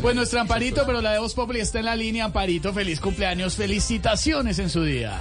[0.00, 2.26] Pues nuestro Amparito, pero la de Voz Populi está en la línea.
[2.26, 3.56] Amparito, feliz cumpleaños.
[3.56, 5.18] Felicitaciones en su día.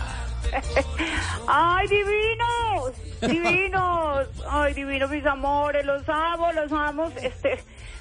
[1.47, 2.93] ¡Ay, divinos!
[3.21, 4.27] ¡Divinos!
[4.47, 5.83] ¡Ay, divinos, mis amores!
[5.83, 7.11] Los amo, los amo.
[7.23, 7.57] Este,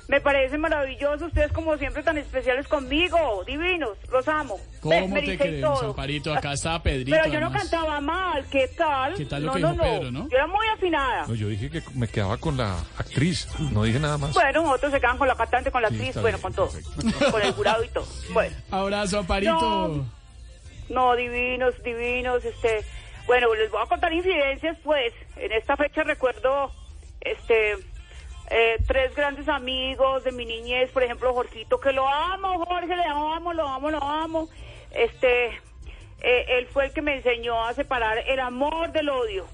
[0.08, 1.26] me parece maravilloso.
[1.26, 3.42] Ustedes, como siempre, tan especiales conmigo.
[3.46, 4.58] Divinos, los amo.
[4.80, 5.90] ¿Cómo me te todo.
[5.90, 6.34] Amparito?
[6.34, 7.10] Acá está Pedrito.
[7.16, 7.62] Pero yo no además.
[7.62, 8.44] cantaba mal.
[8.50, 9.14] ¿Qué tal?
[9.14, 9.90] ¿Qué tal lo no, que no, dijo no.
[9.90, 10.28] Pedro, no?
[10.28, 11.26] Yo era muy afinada.
[11.26, 14.34] No, yo dije que me quedaba con la actriz, no dije nada más.
[14.34, 16.52] Bueno, otros se quedan con la cantante, con la Sí, actriz, está bueno, bien, con
[16.54, 16.70] todo.
[16.70, 17.30] perfecto.
[17.32, 18.06] Con el jurado y todo.
[18.34, 18.56] Bueno.
[18.70, 19.52] Abrazo, Amparito.
[19.52, 20.24] No.
[20.90, 22.84] No, divinos, divinos, este,
[23.26, 26.70] bueno, les voy a contar incidencias, pues, en esta fecha recuerdo,
[27.22, 27.76] este,
[28.56, 33.04] eh, tres grandes amigos de mi niñez, por ejemplo, Jorgito, que lo amo, Jorge, le
[33.04, 34.48] amo, lo amo, lo amo,
[34.92, 35.46] este,
[36.20, 39.44] eh, él fue el que me enseñó a separar el amor del odio.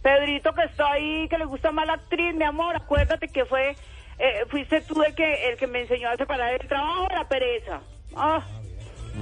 [0.00, 3.76] Pedrito que está ahí, que le gusta más la actriz, mi amor, acuérdate que fue,
[4.18, 7.28] eh, fuiste tú el que, el que me enseñó a separar el trabajo de la
[7.28, 7.82] pereza.
[8.16, 8.42] Ah.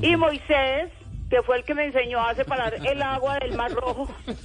[0.00, 0.92] Y Moisés,
[1.31, 4.09] que fue el que me enseñó a separar el agua del mar rojo.
[4.27, 4.39] bueno,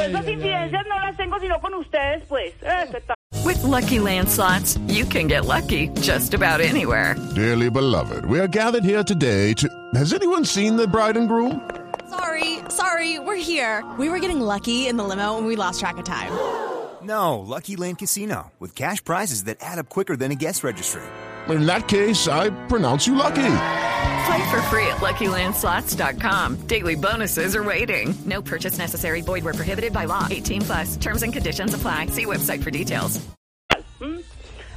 [0.00, 2.54] esas incidencias no las tengo sino con ustedes, pues.
[2.64, 3.16] Ah, ¿qué tal?
[3.44, 7.16] With Lucky Land slots, you can get lucky just about anywhere.
[7.34, 9.68] Dearly beloved, we are gathered here today to.
[9.94, 11.68] Has anyone seen the bride and groom?
[12.08, 13.84] Sorry, sorry, we're here.
[13.98, 16.30] We were getting lucky in the limo and we lost track of time.
[17.02, 21.02] No, Lucky Land Casino, with cash prizes that add up quicker than a guest registry.
[21.48, 23.34] In that case, I pronounce you lucky.
[24.26, 26.66] Play for free at LuckyLandSlots.com.
[26.66, 28.14] Daily bonuses are waiting.
[28.24, 29.20] No purchase necessary.
[29.22, 30.26] Void where prohibited by law.
[30.28, 30.96] 18 plus.
[30.96, 32.06] Terms and conditions apply.
[32.06, 33.20] See website for details.
[34.00, 34.22] ¿Mm?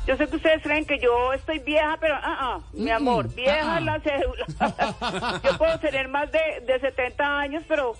[0.07, 3.75] Yo sé que ustedes creen que yo estoy vieja, pero ah, ah, mi amor, vieja
[3.75, 5.41] ah, es la cédula.
[5.43, 7.95] yo puedo tener más de, de 70 años, pero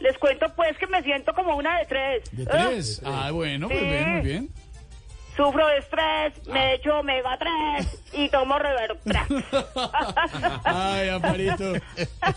[0.00, 2.22] les cuento pues que me siento como una de tres.
[2.32, 2.66] ¿De ¿Ah?
[2.68, 3.00] tres?
[3.04, 3.86] Ah, bueno, pues Sí.
[3.86, 4.48] bien, muy bien.
[5.36, 7.36] Sufro de estrés, me echo omega
[7.76, 9.28] 3 y tomo revertrax.
[10.64, 11.72] Ay, Amparito.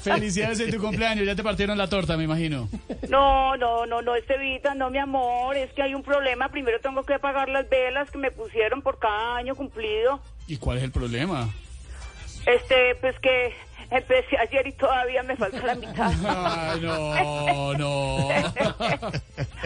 [0.01, 1.25] Felicidades en tu cumpleaños.
[1.25, 2.67] Ya te partieron la torta, me imagino.
[3.07, 6.49] No, no, no, no, Estevita, no, mi amor, es que hay un problema.
[6.49, 10.19] Primero tengo que pagar las velas que me pusieron por cada año cumplido.
[10.47, 11.49] ¿Y cuál es el problema?
[12.47, 13.53] Este, pues que
[13.89, 16.11] empecé ayer y todavía me falta la mitad.
[16.27, 18.29] Ay, no, no.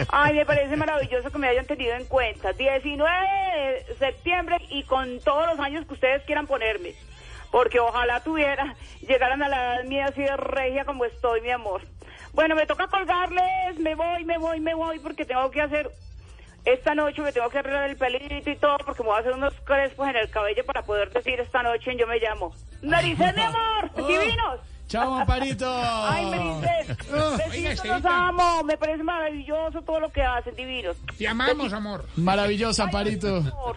[0.08, 2.52] Ay, me parece maravilloso que me hayan tenido en cuenta.
[2.52, 3.10] 19
[3.88, 6.94] de septiembre y con todos los años que ustedes quieran ponerme.
[7.50, 11.82] Porque ojalá tuviera, llegaran a la edad mía así de regia como estoy, mi amor.
[12.32, 15.90] Bueno, me toca colgarles, me voy, me voy, me voy, porque tengo que hacer,
[16.64, 19.32] esta noche me tengo que arreglar el pelito y todo, porque me voy a hacer
[19.32, 22.54] unos crespos en el cabello para poder decir esta noche en Yo Me Llamo.
[22.82, 24.06] Narices, mi amor, Oh.
[24.06, 24.60] divinos.
[24.88, 25.66] Chao, Amparito.
[25.68, 26.96] Ay, Narices,
[27.50, 30.96] besitos, los amo, me parece maravilloso todo lo que hacen, divinos.
[31.18, 32.06] Te amamos, amor.
[32.16, 33.36] Maravilloso, Amparito.
[33.38, 33.76] Amor.